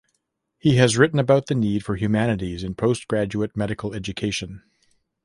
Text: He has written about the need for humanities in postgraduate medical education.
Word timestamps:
He 0.57 0.77
has 0.77 0.97
written 0.97 1.19
about 1.19 1.45
the 1.45 1.53
need 1.53 1.85
for 1.85 1.95
humanities 1.95 2.63
in 2.63 2.73
postgraduate 2.73 3.55
medical 3.55 3.93
education. 3.93 4.63